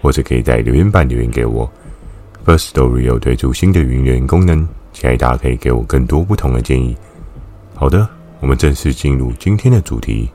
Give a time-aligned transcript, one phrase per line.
[0.00, 1.70] 或者可以在留言板留言给我。
[2.44, 6.96] First Story 有推出新的语音留言功能，期待大家可以给我更多不同的建议。
[7.74, 8.08] 好的，
[8.40, 10.30] 我们正式进入今天的主题。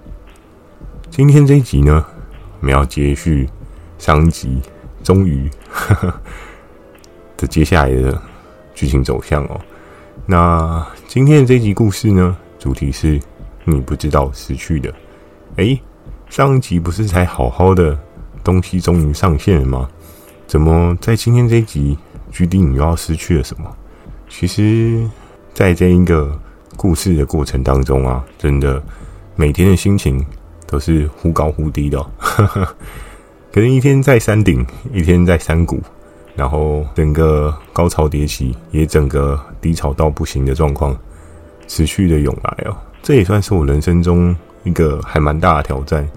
[1.09, 2.05] 今天这一集呢，
[2.59, 3.49] 我们要接续
[3.97, 4.61] 上集，
[5.03, 5.49] 终于
[7.37, 8.21] 的接下来的
[8.75, 9.59] 剧情走向哦。
[10.25, 13.19] 那今天的这一集故事呢，主题是
[13.65, 14.93] 你不知道失去的。
[15.55, 15.79] 诶，
[16.29, 17.97] 上一集不是才好好的？
[18.43, 19.89] 东西终于上线了吗？
[20.45, 21.97] 怎么在今天这一集
[22.31, 23.75] ，GD 你又要失去了什么？
[24.29, 25.09] 其实，
[25.53, 26.39] 在这一个
[26.75, 28.83] 故事的过程当中啊，真的
[29.35, 30.23] 每天的心情
[30.67, 32.09] 都是忽高忽低的哦。
[33.51, 35.81] 可能一天在山顶，一天在山谷，
[36.35, 40.95] 然后整个高潮迭起，也整个低潮到不行的状况
[41.67, 42.75] 持续的涌来哦。
[43.01, 46.07] 这也算是我人生中一个还蛮大的挑战，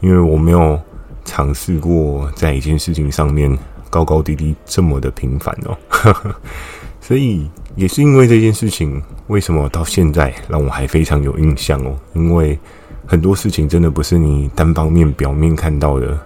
[0.00, 0.78] 因为我没有。
[1.26, 3.54] 尝试过在一件事情上面
[3.90, 5.76] 高高低低这么的频繁哦，
[7.02, 11.94] 所以也是因为这件事情，为什么到现在让我还非常有印象哦？
[12.14, 12.58] 因为
[13.04, 16.18] 很多事情真的不是你单方面表面看到的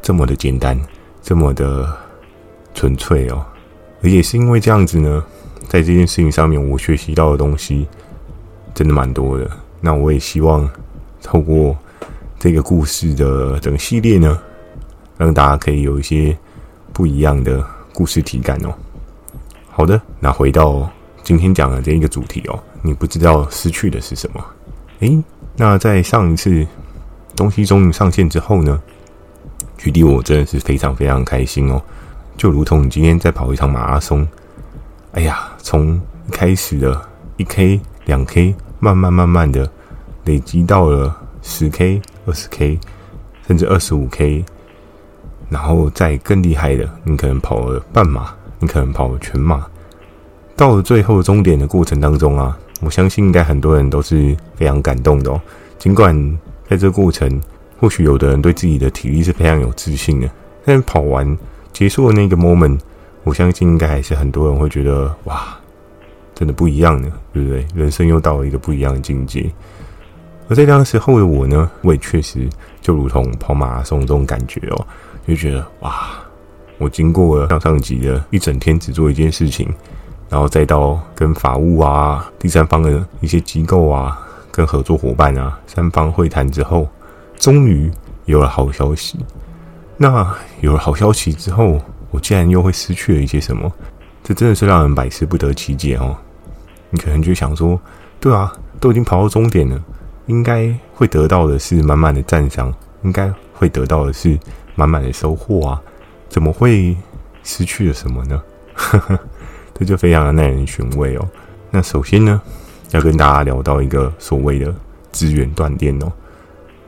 [0.00, 0.78] 这么的简单，
[1.22, 1.90] 这么的
[2.74, 3.44] 纯粹哦。
[4.02, 5.24] 而也是因为这样子呢，
[5.66, 7.88] 在这件事情上面，我学习到的东西
[8.74, 9.50] 真的蛮多的。
[9.80, 10.68] 那我也希望
[11.22, 11.76] 透过。
[12.44, 14.38] 这个故事的整个系列呢，
[15.16, 16.36] 让大家可以有一些
[16.92, 18.74] 不一样的故事体感哦。
[19.70, 20.86] 好的，那回到
[21.22, 24.44] 今天讲的这一个主题哦，你不知道失去的是什么？
[24.98, 25.24] 诶，
[25.56, 26.66] 那在上一次
[27.34, 28.78] 东西终于上线之后呢
[29.78, 31.80] ，GD 我真的是非常非常开心哦，
[32.36, 34.28] 就如同你今天在跑一场马拉松，
[35.12, 35.98] 哎呀，从
[36.30, 39.66] 开始的一 K、两 K，慢慢慢慢的
[40.26, 42.02] 累积到了十 K。
[42.26, 42.78] 二十 K，
[43.46, 44.44] 甚至二十五 K，
[45.50, 49.66] 然后再更厉害的，你可能跑了半马，你可能跑了全马。
[50.56, 55.40] 到了最后终点的过程当中啊，我相信应该很多人都是非常感动的哦。
[55.78, 56.16] 尽管
[56.68, 57.40] 在这个过程，
[57.80, 60.30] 或许有的人对自己的体力是非常有自信的，
[60.64, 61.36] 但跑完
[61.72, 62.78] 结束的那个 moment，
[63.24, 65.58] 我相信应该还是很多人会觉得哇，
[66.34, 67.66] 真的不一样的，对不对？
[67.74, 69.50] 人生又到了一个不一样的境界。
[70.48, 72.48] 而在那个时候的我呢，我也确实
[72.80, 74.86] 就如同跑马拉松这种感觉哦，
[75.26, 76.10] 就觉得哇，
[76.78, 79.72] 我经过了上上集的一整天只做一件事情，
[80.28, 84.18] 然后再到跟法务啊、第三方的一些机构啊、
[84.50, 86.86] 跟合作伙伴啊三方会谈之后，
[87.38, 87.90] 终于
[88.26, 89.18] 有了好消息。
[89.96, 90.28] 那
[90.60, 93.72] 有了好消息之后，我竟然又会失去了一些什么？
[94.22, 96.14] 这真的是让人百思不得其解哦。
[96.90, 97.80] 你可能就想说，
[98.20, 99.80] 对啊，都已经跑到终点了。
[100.26, 104.38] 应该会得到的是满满的赞赏，应该会得到的是
[104.74, 105.82] 满满的收获啊！
[106.28, 106.96] 怎么会
[107.42, 108.42] 失去了什么呢？
[109.74, 111.28] 这就非常的耐人寻味哦。
[111.70, 112.40] 那首先呢，
[112.92, 114.74] 要跟大家聊到一个所谓的
[115.12, 116.10] 资源断电哦。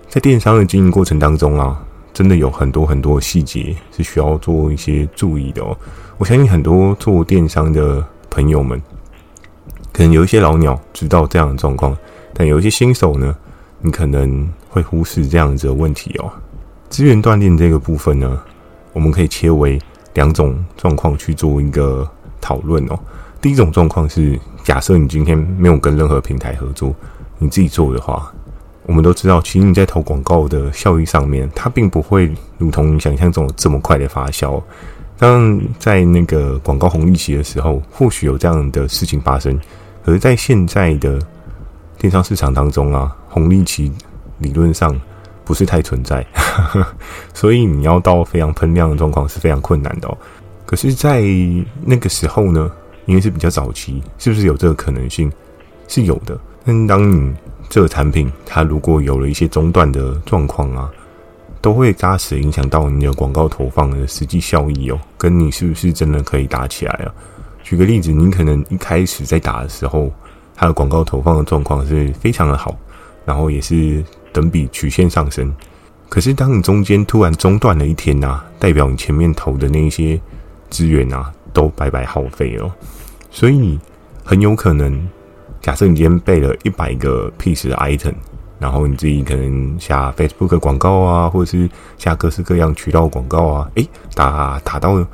[0.09, 5.77] 在电商的经营过程当中啊，真的有很多很多细节是需要做一些注意的哦。
[6.17, 8.81] 我相信很多做电商的朋友们，
[9.93, 11.97] 可能有一些老鸟知道这样的状况。
[12.39, 13.35] 但有一些新手呢，
[13.81, 16.31] 你可能会忽视这样子的问题哦。
[16.91, 18.39] 资源锻炼这个部分呢，
[18.93, 19.81] 我们可以切为
[20.13, 22.09] 两种状况去做一个
[22.41, 22.99] 讨论哦。
[23.41, 26.95] 第一种状况是，假设你今天没有跟任何平台合作，
[27.39, 28.33] 你自己做的话，
[28.85, 34.63] 我们都知道，其实你在投广告的效益上面，它并不会如同你想象中这么快的发酵。
[35.19, 39.59] 当然，在那个广告红利期的时候，或许有这样的事情发生，
[40.05, 41.19] 可是在现在的
[41.99, 43.91] 电商市场当中啊，红利期
[44.39, 44.95] 理论上
[45.45, 46.25] 不是太存在，
[47.33, 50.19] 所以你要到非常喷量的状况是非常困难的哦。
[50.67, 51.23] 可是，在
[51.85, 52.71] 那个时候呢，
[53.07, 55.31] 因为是比较早期，是不是有这个可能性？
[55.89, 56.39] 是有的。
[56.65, 57.33] 但当你
[57.69, 60.91] 这个产品它如果有了一些中断的状况啊，
[61.61, 67.15] 都会扎实影响到你的广告投放的实际效益哦，跟你是不是真的可以打起来啊？
[67.63, 70.13] 举个例子，你可能一开始在打的时候。
[70.57, 72.75] 它的广告投放的状况是非常的好，
[73.25, 75.55] 然后也是等比曲线上升。
[76.09, 80.19] 可是当你中间突然中断了一天呐、代表你前面投的那一些
[80.71, 82.75] 资源啊都白白耗费了。
[83.31, 83.79] 所以
[84.25, 85.07] 很有可能，
[85.61, 88.15] 假设你今天备了一百个 piece 的 item，
[88.59, 91.69] 然后你自己可能下 Facebook 广告啊，或者是
[91.99, 95.05] 下各式各样渠道广告啊，诶，打打到，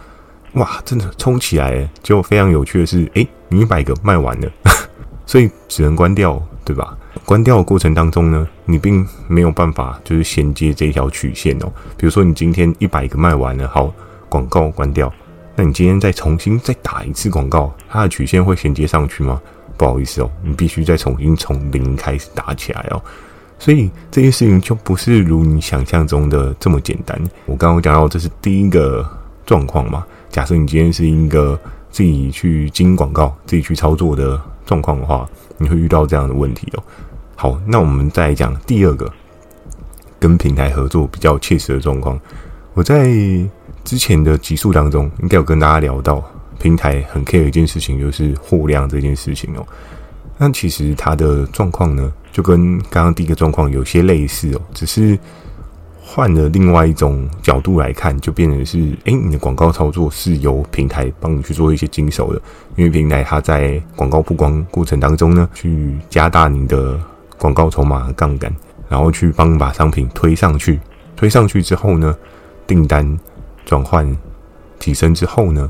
[0.53, 1.89] 哇，真的冲起来！
[2.03, 4.49] 就非常有趣的是，诶，你一百个卖完了，
[5.27, 6.97] 所以只能关掉，对吧？
[7.25, 11.73] 关掉的过程当中呢，你并没有办法就是衔接这一条曲线哦。
[11.97, 13.93] 比如说你今天一百个卖完了，好，
[14.29, 15.13] 广告关掉，
[15.55, 19.41] 那你今天再重新再打一次广告，它的曲线会衔接上去吗？
[19.77, 23.03] 不好意思哦，你必须再重新从零开始打起来哦。
[23.59, 27.21] 所以这件事情就不是如你想象中的这么简单。
[27.47, 29.09] 我刚刚讲到这是第一个
[29.47, 30.05] 状况嘛。
[30.31, 31.59] 假设你今天是一个
[31.91, 35.29] 自己去经营广告、自己去操作的状况的话，
[35.59, 36.83] 你会遇到这样的问题哦。
[37.37, 39.13] 好，那我们再讲第二个
[40.19, 42.19] 跟平台合作比较切实的状况。
[42.75, 43.11] 我在
[43.85, 46.23] 之前的集数当中，应该有跟大家聊到，
[46.59, 49.67] 平台很 care 一件事情，就是货量这件事情哦。
[50.39, 55.19] 那其实它的状况呢，就跟刚刚第一个状况有些类似哦，只是
[56.15, 62.43] 换了另外一种角度来看，就变成是，诶，你的广告操作是由平台帮你去做一些经手的，
[62.77, 67.01] 因为平台它在广告曝光过程当中呢，去加大你的。
[67.39, 68.55] 广告筹码和杠杆，
[68.89, 70.79] 然后去帮把商品推上去，
[71.17, 72.17] 推上去之后呢，
[72.69, 73.19] 订单
[73.65, 74.17] 转换
[74.79, 75.69] 提升之后呢，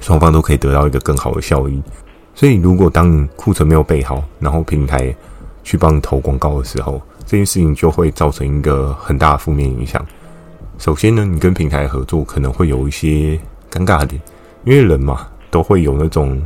[0.00, 1.80] 双方都可以得到一个更好的效益。
[2.34, 5.14] 所以，如果当你库存没有备好，然后平台
[5.62, 10.04] 去帮你投广告的时候，这件事情就会造成一个很大的负面影响。
[10.78, 13.38] 首先呢，你跟平台合作可能会有一些
[13.70, 14.20] 尴尬点，
[14.64, 16.42] 因为人嘛，都会有那种，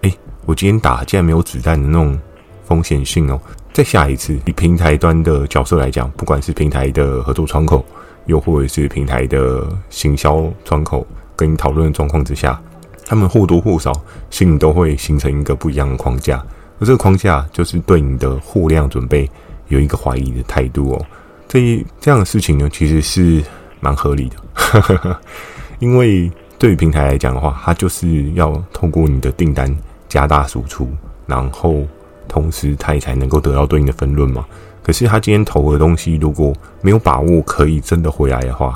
[0.00, 0.12] 哎，
[0.46, 2.18] 我今天打竟然没有子弹的那种。
[2.66, 3.38] 风险性哦，
[3.74, 7.84] 再下一次，以平台端的角色来讲，不管是平台的合作窗口，
[8.24, 11.06] 又或者是平台的行销窗口，
[11.36, 12.58] 跟你讨论的状况之下，
[13.04, 13.92] 他们或多或少
[14.30, 16.42] 心里都会形成一个不一样的框架，
[16.78, 19.30] 而这个框架就是对你的货量准备
[19.68, 21.06] 有一个怀疑的态度哦。
[21.48, 23.42] 这一这样的事情呢，其实是
[23.80, 25.20] 蛮合理的，
[25.78, 29.74] 因为对于平台来讲的话，它就是要透过你的订单
[30.08, 30.88] 加大输出，
[31.26, 31.86] 然后。
[32.26, 34.44] 同时，他也才能够得到对应的分润嘛。
[34.82, 38.72] 可是，他今天投的东西如果没有把握可以真的回来的话，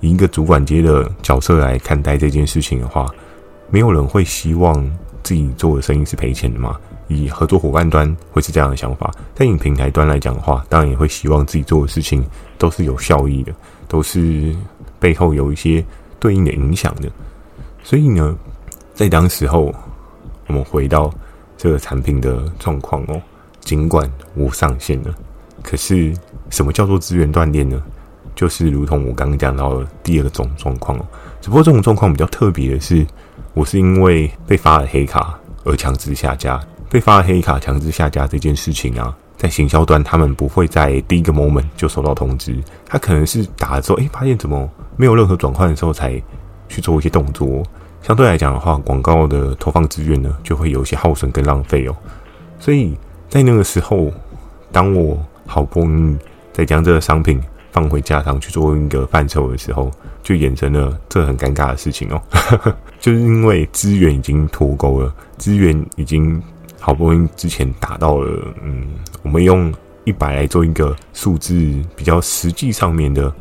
[0.00, 3.08] 以一个主管阶的角色来看待这件事情的话，
[3.70, 4.76] 没有人会希望
[5.24, 6.78] 自己做的生意是赔钱的嘛。
[7.10, 12.24] 以合作伙伴端会是这样的想法，但以平台端来讲的话，当然也会希望自己做的事情
[12.56, 13.52] 都是有效益的，
[13.86, 14.56] 都是
[14.98, 15.84] 背后有一些
[16.18, 17.10] 对应的影响的。
[17.84, 18.34] 所以呢，
[18.94, 19.74] 在当时候，
[20.46, 21.12] 我们回到。
[21.62, 23.20] 这个产品的状况哦，
[23.60, 25.14] 尽管无上限了，
[25.62, 26.10] 可是
[26.48, 27.82] 什么叫做资源断裂呢？
[28.34, 31.04] 就是如同我刚刚讲到的第二种状况哦。
[31.42, 33.06] 只不过这种状况比较特别的是，
[33.52, 36.58] 我是因为被发了黑卡而强制下架。
[36.90, 42.54] 被发黑卡强制下架这件事情啊，在行销端他们不会在第一个 moment 就收到通知，
[42.84, 46.20] 他可能是打了之后，诶，发现怎么没有任何转换的时候才
[46.68, 47.62] 去做一些动作。
[48.02, 51.94] 相对来讲的话，广告的投放资源呢，就会有一些耗损跟浪费哦。
[52.58, 52.96] 所以
[53.28, 54.10] 在那个时候，
[54.72, 55.16] 当我
[55.46, 56.16] 好不容易
[56.52, 57.40] 再将这个商品
[57.70, 59.90] 放回架上去做一个范畴的时候，
[60.24, 62.20] 就衍生了这很尴尬的事情哦。
[62.98, 66.42] 就是因为资源已经脱钩了，资源已经
[66.80, 68.88] 好不容易之前达到了，嗯，
[69.22, 69.72] 我们用
[70.02, 71.54] 一百来做一个数字
[71.94, 73.32] 比较实际上面的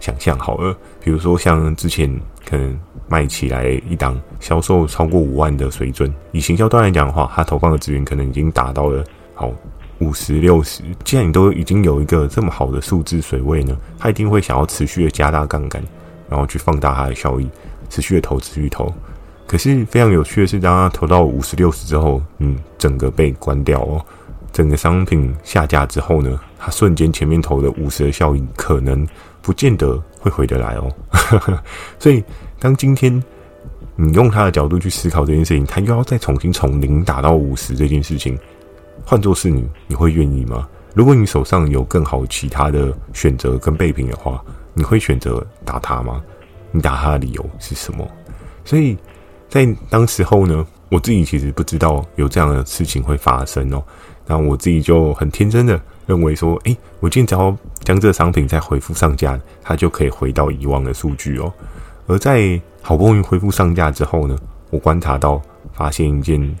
[0.00, 0.76] 想象好了。
[1.00, 2.12] 比如说像之前
[2.44, 2.76] 可能。
[3.08, 9.52] 卖起来一档销售超过五万的水准，以行销端来讲的话，它投放的资源可能已经达到了好
[10.00, 10.82] 五十六十。
[11.04, 15.80] 既然你都已经有一个这么好的数字水位呢，它一定会想要持续的加大杠杆，
[16.28, 17.48] 然后去放大它的效益，
[17.88, 18.92] 持续的投，资去投。
[19.46, 24.04] 可是非常有趣的是，当他投到五十六十之后，嗯，整个被关掉哦，
[24.52, 29.06] 整个商品下架之后呢，他瞬间前面投的五十的效应可能
[29.40, 30.90] 不见得会回得来哦，
[31.98, 32.22] 所以。
[32.58, 33.22] 当今天
[33.96, 38.36] 你用他的角度去思考这件事情，他又要再重新从零打到五十这件事情，
[39.04, 40.66] 换作是你，你会愿意吗？
[40.94, 46.22] 如果你手上有更好其他的选择跟备品的话，你会选择打他吗？
[46.70, 48.10] 你打他的理由是什么？
[48.64, 48.96] 所以
[49.48, 53.82] 在当时候呢，我自己其实不知道有这样的事情会发生哦。
[54.26, 61.52] 那我自己就很天真的认为说，诶，我今天只要将这个商品再回复上架，它就可以回到以往的数据哦。
[62.08, 64.36] 而在好不容易恢复上架之后呢，
[64.70, 65.40] 我观察到
[65.72, 66.56] 发现一件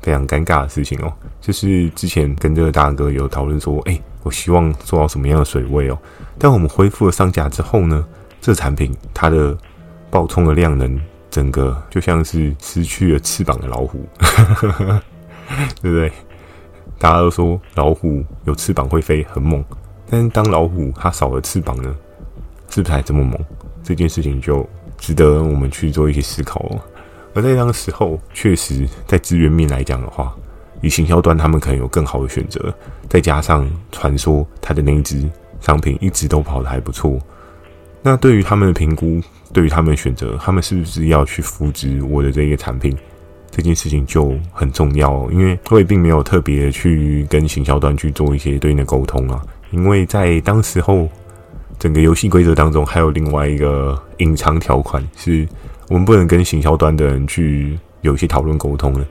[0.00, 5.98] 非常尴尬的事情哦，就是之前跟这个大哥有讨论说，哎，我希望做到什么样的水位哦？
[6.38, 8.04] 但我们恢复了上架之后呢，
[8.40, 9.56] 这产品它的
[10.08, 11.00] 爆冲的量能
[11.32, 14.06] 整个就像是失去了翅膀的老虎，
[15.80, 16.12] 对不对？
[16.98, 19.64] 大家都说老虎有翅膀会飞，很猛。
[20.10, 21.92] 但是当老虎它少了翅膀呢，
[22.68, 23.40] 是不是还这么猛？
[23.82, 26.78] 这件事情就值得我们去做一些思考哦。
[27.34, 30.36] 而在当时候，确实在资源面来讲的话，
[30.82, 32.72] 以行销端他们可能有更好的选择，
[33.08, 35.26] 再加上传说它的那一只
[35.62, 37.18] 商品一直都跑得还不错。
[38.02, 39.20] 那对于他们的评估，
[39.52, 42.96] 对于他们的选择，他们是不是要去复制我的这个产品？
[43.50, 49.40] 这件事情就很重要，因为我也并没有特别去跟行销端去做一些对应的沟通啊。
[49.70, 51.06] 因为在当时候，
[51.78, 55.46] 整个游戏规则当中还有另外一个隐藏条款，是
[55.88, 59.06] 我们不能跟行销端的人去有一些讨论沟通的。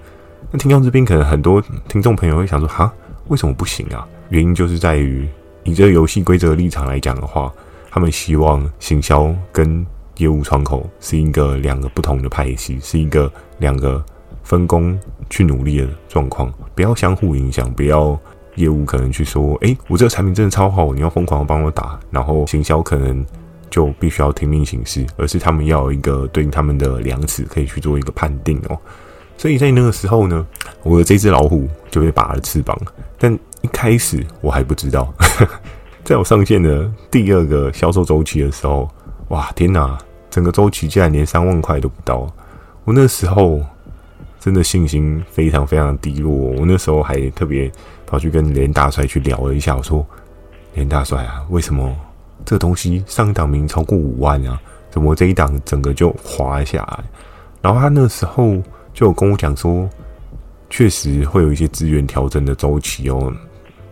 [0.52, 2.92] 那听众这边可能很多听众朋友会想说：哈，
[3.28, 4.06] 为什么不行啊？
[4.30, 5.28] 原因就是在于
[5.64, 7.54] 以这个游戏规则的立场来讲的话。
[7.92, 13.30] 他们希望行销跟业务窗口是一个两个不同的派系，是一个
[13.60, 14.04] 两个
[14.44, 14.98] 分工
[15.30, 18.18] 去努力的状况，不要相互影响，不要
[18.56, 23.26] 业务可能去说，诶，我这个产品真的超好，你要疯狂帮我打，然后行销可能
[23.70, 28.78] 就必须要听命行事，而是他们要有一个对应他们的量尺可以去做一个判定哦。
[29.38, 30.48] 所以在那个时候呢，
[30.84, 32.80] 我的这只老虎就被拔了翅膀，
[33.18, 35.14] 但一开始我还不知道。
[36.04, 38.90] 在我上线的第二个销售周期的时候，
[39.30, 39.98] 哇，天哪！
[40.30, 42.28] 整个周期竟然连三万块都不到。
[42.86, 43.62] 我那时候
[44.40, 46.32] 真的信心非常非常低落。
[46.32, 47.70] 我那时候还特别
[48.06, 50.06] 跑去跟连大帅去聊了一下，我说
[50.74, 51.94] ：“连大帅啊，为什么
[52.46, 54.60] 这东西上档名超过五万啊？
[54.90, 57.04] 怎么这一档整个就滑下来？”
[57.62, 58.56] 然后他那时候
[58.94, 59.88] 就有跟我讲说，
[60.70, 63.32] 确实会有一些资源调整的周期哦。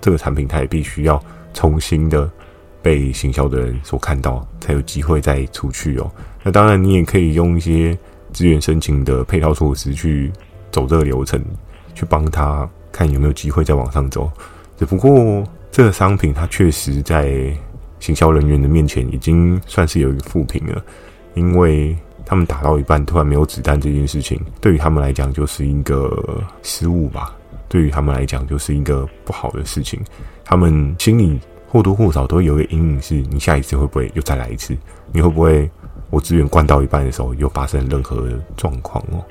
[0.02, 1.22] 这个产品它也必须要。
[1.54, 2.30] 重新的
[2.82, 6.10] 被行销的人所看到，才有机会再出去哦。
[6.44, 7.98] 那当然，你也可以用一些
[8.32, 10.32] 资源申请的配套措施去
[10.72, 11.44] 走这个流程，
[11.94, 14.32] 去帮他看有没有机会再往上走。
[14.78, 17.54] 只不过，这个商品它确实在
[18.00, 20.82] 行销人员的面前已经算是有一个负评了，
[21.34, 27.36] 因为他们打到一半突然没有子弹这件事情，对于他们来讲就是一个失误吧。
[27.68, 30.00] 对于他们来讲，就是一个不好的事情。
[30.50, 34.76] 他们心里或多或少都会有一个阴影，是你下一次会不会又再来一次？
[35.14, 35.70] 你会不会
[36.10, 38.28] 我资源灌到一半的时候又发生任何
[38.58, 39.24] 状况哦？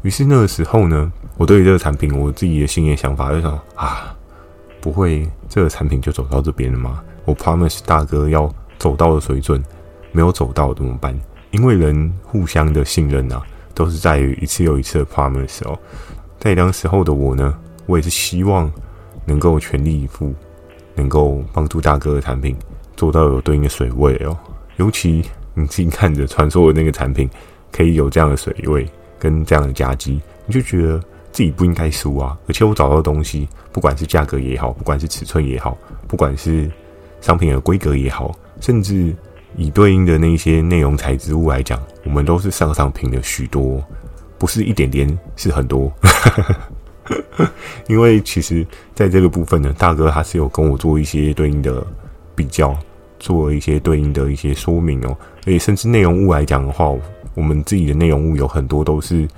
[0.00, 4.16] 于是那个时候呢，我对于这个产品，我自己的心里想法就是说啊，
[4.80, 7.04] 不会这个产品就走到这边了吗？
[7.26, 9.62] 我 promise 大哥要走到的水准
[10.10, 11.14] 没有走到怎么办？
[11.50, 13.42] 因为人互相的信任啊，
[13.74, 15.78] 都是在于一次又一次的 promise 哦。
[16.40, 18.72] 在当时候的我呢，我也是希望
[19.26, 20.32] 能够全力以赴，
[20.96, 22.56] 能够帮助大哥的产品
[22.96, 24.36] 做到有对应的水位哦。
[24.78, 25.24] 尤其
[25.54, 27.30] 你自己看着传说的那个产品
[27.70, 28.84] 可以有这样的水位
[29.18, 30.98] 跟这样的夹击，你就觉得
[31.30, 32.36] 自己不应该输啊。
[32.48, 36.68] 而且我找到的东西，不管是价格也好，不管是尺寸也好，不管是
[37.20, 39.14] 商品的规格也好，甚至
[39.56, 43.82] 以对应的那些内容材质物来讲，我们都是上上品的许多。
[44.38, 45.90] 不是一点点，是很多。
[47.86, 51.86] 因为其实在这个部分呢，大哥他是有跟我做一些对应的
[52.34, 52.76] 比较，
[53.18, 55.16] 做一些对应的一些说明哦。
[55.46, 56.92] 而且甚至内容物来讲的话，
[57.34, 59.28] 我们自己的内容物有很多都是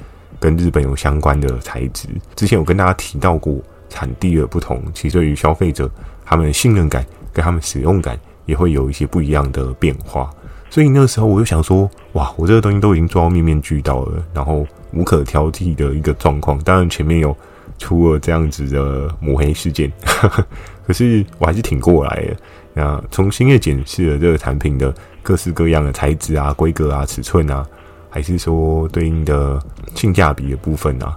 [0.41, 2.09] 跟日本有相关的材质。
[2.35, 3.59] 之前有跟大家提到过，
[3.89, 5.91] 产地的不同，其实对于消费者
[6.25, 10.31] 他们的信任感跟他们使用感也会有一些不一样的变化。
[10.71, 14.67] 所以那个时候我就想说，哇，我这个东西都已经做到面面俱到了，然后。
[14.95, 17.37] 无可挑剔的一个状况，当然前面有
[17.79, 19.91] 出了这样子的抹黑事件，
[20.87, 22.37] 可是我还是挺过来的。
[22.75, 24.93] 那重新的检视了这个产品的
[25.23, 27.67] 各式各样的材质啊、规格啊、尺寸啊，
[28.11, 29.61] 还是说对应的
[29.95, 31.17] 性价比的部分啊，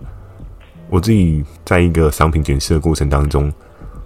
[0.89, 3.51] 我自己在一个商品检视的过程当中，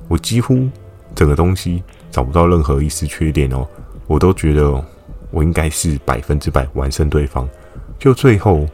[0.07, 0.67] 我几乎
[1.13, 3.67] 整个东西找不到任何一丝缺点哦，
[4.07, 4.83] 我都觉得
[5.31, 7.47] 我应该是百分之百完胜对方，
[8.00, 8.65] 就最后。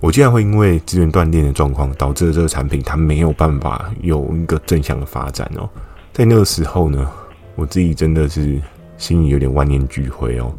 [0.00, 5.68] 我竟然会因为资源断裂的状况，导致了这个产品它没有办法有一个正向的发展哦。
[6.12, 7.10] 在那个时候呢，
[7.54, 8.60] 我自己真的是
[8.96, 10.52] 心里有点万念俱灰哦。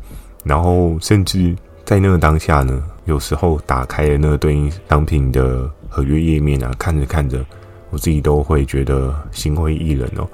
[0.43, 7.43] 然后甚至在那个当下呢，有时候打开了那个对应商品的合约页面啊，看着看着，
[7.89, 10.27] 我自己都会觉得心灰意冷哦。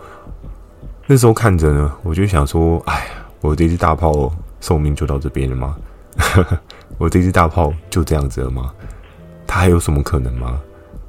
[1.05, 3.07] 那时候看着呢，我就想说，哎，
[3.39, 5.77] 我这只大炮寿命就到这边了吗？
[6.97, 8.73] 我这只大炮就这样子了吗？
[9.57, 10.61] 还有什么可能吗？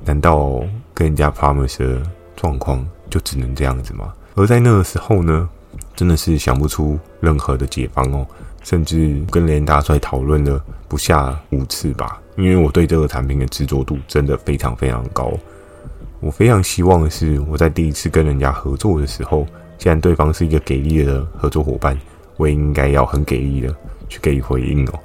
[0.05, 0.63] 难道
[0.95, 2.03] 跟人家 promise 的
[2.35, 4.13] 状况就只能这样子吗？
[4.35, 5.49] 而在那个时候呢，
[5.95, 8.27] 真的是想不出任何的解方哦，
[8.63, 15.33] 甚至跟连大帅讨论了不下五次吧，因为我对这个产品的执着度真的非常非常高。
[16.21, 21.99] 我非常希望的是，我在第一次跟人家合作的时候，既然对方是一个给力的合作伙伴，
[22.37, 23.75] 我也应该要很给力的
[24.09, 24.99] 去给予回应哦。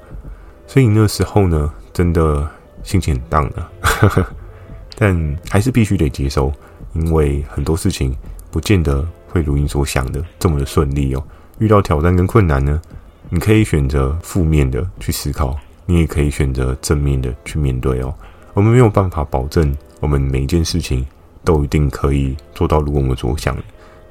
[0.66, 2.48] 所以那时候呢，真的
[2.84, 4.26] 心情很荡的，
[4.96, 6.52] 但还是必须得接受，
[6.92, 8.16] 因为很多事情
[8.52, 11.24] 不见得会如你所想的这么的顺利哦。
[11.58, 12.80] 遇到挑战跟困难呢，
[13.28, 18.14] 你可以选择负面的去思考，你也可以选择正面的去面对哦。
[18.52, 19.76] 我们没有办法保证。
[20.00, 21.06] 我们每一件事情
[21.44, 23.56] 都一定可以做到如我们所想，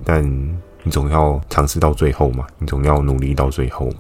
[0.04, 0.24] 但
[0.82, 3.98] 你总要尝试到最后嘛，你总要努力到最后嘛。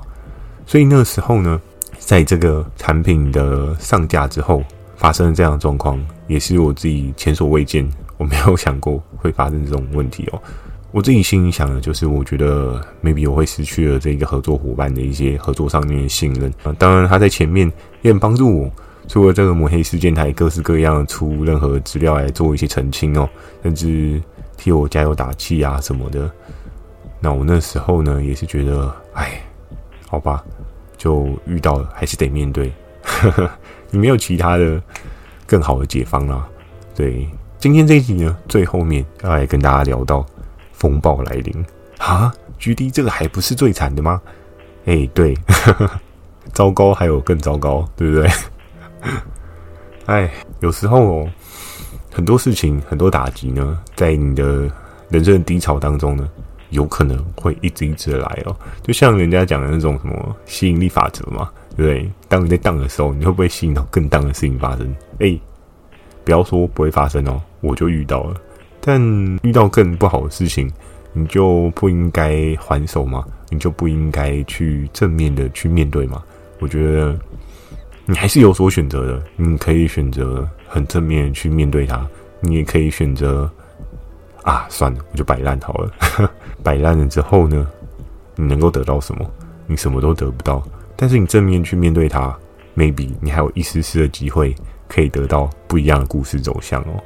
[0.65, 1.61] 所以那时候呢，
[2.05, 4.61] 在这个产品的上架之后，
[4.95, 10.41] 发生了这样的状况，也是我自己前所未见，我没有想过会发生这种问题哦。
[10.91, 16.75] 我自己心里想的就是，我觉得 maybe 我会失去了这个合作伙伴的一些合作上面的信任啊。
[16.77, 18.71] 当然，他在前面也很帮助我。
[19.07, 23.27] 除了这个抹黑事件，他也各式各样出任何资料来做一些澄清哦，
[23.63, 24.21] 甚至
[24.55, 26.29] 替我加油打气啊什么的。
[27.19, 29.41] 那我那时候呢，也是觉得，哎，
[30.07, 30.43] 好吧，
[31.03, 32.71] 就遇到了，还是得面对。
[33.91, 34.81] 你没有其他的
[35.45, 36.47] 更好的解方啦。
[36.95, 37.27] 对，
[37.59, 40.25] 今天这一集呢，最后面要来跟大家聊到
[40.71, 41.65] 风暴来临
[41.97, 44.21] 啊，GD 这个还不是最惨的吗？
[44.85, 45.37] 哎，对，
[46.53, 48.29] 糟糕，还有更糟糕，对不对？
[50.07, 50.31] 哎，
[50.61, 51.29] 有时候哦，
[52.13, 54.71] 很多事情、很多打击呢，在你的
[55.09, 56.29] 人生的低潮当中呢，
[56.73, 58.55] 有可能会一直一直的来哦。
[58.83, 62.11] 就像人家讲的那种什么吸引力法则嘛，对不对？
[62.27, 64.95] 当你在荡的时候，你会不会吸引到更荡的事情发生？
[65.19, 65.39] 哎，
[66.23, 68.35] 不要说不会发生哦，我就遇到了。
[68.81, 69.01] 但
[69.43, 70.69] 遇到更不好的事情，
[71.13, 73.25] 你就不应该还手吗？
[73.49, 76.21] 你就不应该去正面的去面对吗？
[76.59, 77.17] 我觉得。
[78.05, 82.05] 你还是有所选择的，你可以选择很正面去面对它，
[82.41, 83.49] 你也可以选择
[84.43, 85.91] 啊，算了，我就摆烂好了。
[86.61, 87.67] 摆烂了之后呢，
[88.35, 89.25] 你能够得到什么？
[89.65, 90.61] 你什么都得不到。
[90.95, 92.37] 但是你正面去面对它
[92.75, 94.55] ，maybe 你还有一丝丝的机会
[94.87, 97.03] 可以得到不一样的故事走向哦。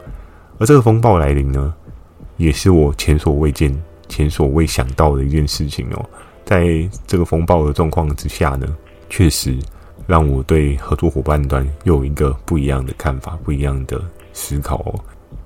[0.60, 1.74] 而这个风暴来临呢，
[2.36, 3.76] 也是我前所未见、
[4.10, 6.06] 前所未想到的一件事情哦。
[6.44, 6.68] 在
[7.06, 8.68] 这个风暴的状况之下呢，
[9.10, 9.58] 确实。
[10.06, 14.96] 让我对合作伙伴端又有一个不一样的看法，不一样的思考哦。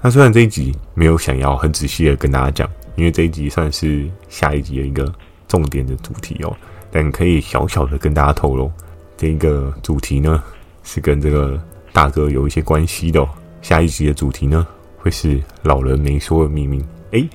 [0.01, 5.13] 那虽然这一集没有想要很仔细的跟大家讲，因为这一集算是下一集的一个
[5.47, 6.55] 重点的主题哦，
[6.89, 8.71] 但可以小小的跟大家透露，
[9.15, 10.41] 这一个主题呢
[10.83, 11.61] 是跟这个
[11.93, 13.29] 大哥有一些关系的哦。
[13.61, 14.65] 下一集的主题呢
[14.97, 17.29] 会是老人没说的秘密，诶，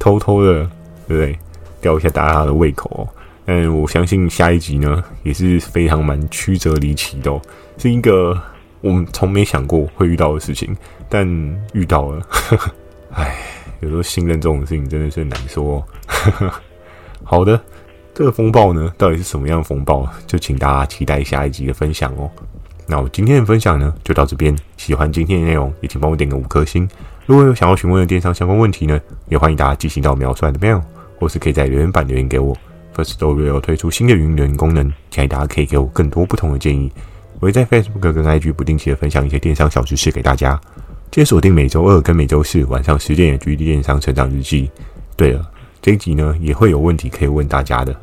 [0.00, 0.68] 偷偷的，
[1.06, 1.38] 对不对？
[1.80, 3.08] 吊一下大家的胃口哦。
[3.46, 7.40] 嗯，我相信下一集呢也是非常蛮曲折离奇的哦，
[7.78, 8.36] 是一个
[8.80, 10.76] 我们从没想过会遇到的事情，
[11.12, 11.28] 但
[11.74, 12.26] 遇到了。
[13.12, 13.36] 唉，
[13.80, 16.50] 有时候信任这种事情真的是很难说哦。
[17.22, 17.60] 好的，
[18.14, 20.08] 这个风暴呢到底是什么样的风暴？
[20.26, 22.30] 就请大家期待下一集的分享哦。
[22.86, 26.88] 那我今天的分享呢就到这边，喜欢今天的内容也请帮我点个五颗星。
[27.26, 28.98] 如果有想要询问的电商相关问题呢，
[29.28, 30.80] 也欢迎大家寄信到描述的 mail，
[31.18, 32.56] 或是可以在留言板留言给我。
[32.96, 36.90] Firstory 有推出新的语音留言功能，建议大家可以给我更多不同的建议。
[37.40, 40.58] 我会在 Facebook 跟 IG 不定期的分享一些电商小知识给大家。
[41.12, 44.70] 记得锁定每周二跟每周四晚上十点的 GD 电商成长日记。
[45.14, 45.46] 对了，
[45.82, 47.94] 这一集呢也会有问题可以问大家的。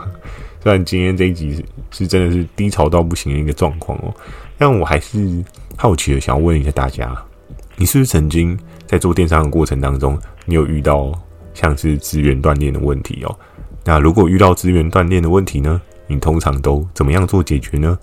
[0.62, 4.14] 虽然今天这一集是，真的是低潮到不行的一个状况哦，
[4.58, 5.42] 但我还是
[5.74, 7.16] 好奇的想要问一下大家：
[7.76, 11.18] 你是不是曾经在做电商的过程当中，你有遇到
[11.54, 13.34] 像是资源断裂的问题哦？
[13.86, 15.80] 那如果遇到资源断裂的问题呢？
[16.06, 17.98] 你通常都怎么样做解决呢？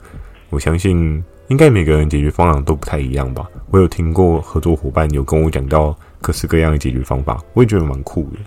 [0.49, 3.47] 我相信应该每个人解决方案都不太一样吧。
[3.71, 8.37] 我有听过合作伙伴有跟我讲到各式各样的解决方法，我也觉得蛮酷的。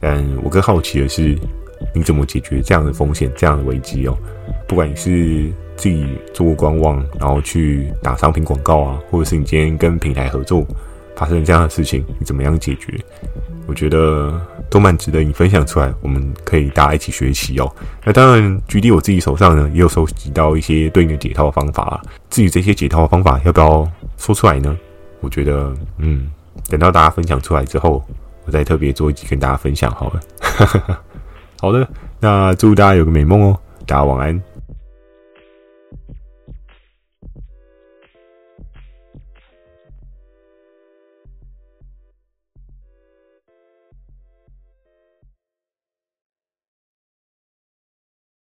[0.00, 1.38] 但我更好奇的是，
[1.94, 4.16] 你怎么解决这样的风险、这样的危机哦？
[4.66, 10.66] 不管你是自己做官网，然后去打商品广告啊，或者是你今天跟平台合作
[11.18, 12.98] 发生这样的事情，你怎么样解决？
[13.66, 14.40] 我觉得。
[14.70, 17.74] 都蛮值得你分享出来，我们可以大家一起学习哦。
[18.04, 22.02] 那当然，举例我自己手上呢，也有收集到一些对应的解套方法啊。
[22.28, 24.76] 至于这些解套方法要不要说出来呢？
[25.20, 26.30] 我觉得，嗯，
[26.68, 28.04] 等到大家分享出来之后，
[28.44, 30.20] 我再特别做一集跟大家分享好了。
[31.58, 31.88] 好的，
[32.20, 34.47] 那祝大家有个美梦哦，大家晚安。